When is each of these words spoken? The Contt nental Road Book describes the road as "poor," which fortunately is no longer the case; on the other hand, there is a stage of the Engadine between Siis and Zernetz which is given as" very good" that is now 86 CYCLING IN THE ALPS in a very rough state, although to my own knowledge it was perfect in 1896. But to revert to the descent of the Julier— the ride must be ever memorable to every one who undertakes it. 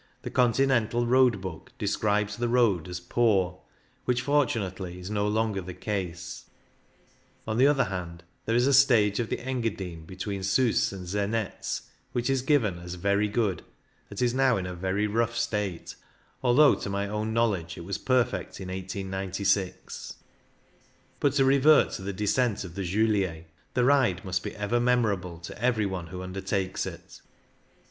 The 0.23 0.31
Contt 0.31 0.55
nental 0.57 1.07
Road 1.07 1.41
Book 1.41 1.73
describes 1.77 2.37
the 2.37 2.47
road 2.49 2.87
as 2.87 2.99
"poor," 2.99 3.59
which 4.05 4.21
fortunately 4.23 4.97
is 4.99 5.11
no 5.11 5.27
longer 5.27 5.61
the 5.61 5.75
case; 5.75 6.49
on 7.47 7.59
the 7.59 7.67
other 7.67 7.83
hand, 7.83 8.23
there 8.45 8.55
is 8.55 8.65
a 8.65 8.73
stage 8.73 9.19
of 9.19 9.29
the 9.29 9.37
Engadine 9.39 10.05
between 10.07 10.41
Siis 10.41 10.91
and 10.91 11.05
Zernetz 11.05 11.81
which 12.13 12.31
is 12.31 12.41
given 12.41 12.79
as" 12.79 12.95
very 12.95 13.27
good" 13.27 13.61
that 14.09 14.23
is 14.23 14.33
now 14.33 14.57
86 14.57 14.57
CYCLING 14.57 14.57
IN 14.57 14.63
THE 14.63 14.69
ALPS 14.69 14.69
in 14.71 14.73
a 14.73 14.81
very 14.91 15.05
rough 15.07 15.37
state, 15.37 15.95
although 16.41 16.73
to 16.73 16.89
my 16.89 17.07
own 17.07 17.31
knowledge 17.31 17.77
it 17.77 17.85
was 17.85 17.99
perfect 17.99 18.59
in 18.59 18.69
1896. 18.69 20.15
But 21.19 21.33
to 21.33 21.45
revert 21.45 21.91
to 21.91 22.01
the 22.01 22.11
descent 22.11 22.63
of 22.63 22.73
the 22.73 22.81
Julier— 22.81 23.43
the 23.75 23.85
ride 23.85 24.25
must 24.25 24.41
be 24.41 24.55
ever 24.55 24.79
memorable 24.79 25.37
to 25.41 25.61
every 25.61 25.85
one 25.85 26.07
who 26.07 26.23
undertakes 26.23 26.87
it. 26.87 27.21